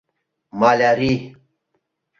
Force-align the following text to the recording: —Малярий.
—Малярий. 0.59 1.19